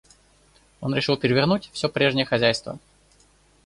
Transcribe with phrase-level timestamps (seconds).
[0.79, 2.79] Он решил перевернуть всё прежнее хозяйство.